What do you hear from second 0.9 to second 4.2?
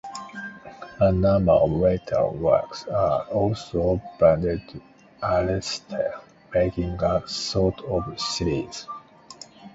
A number of later works are also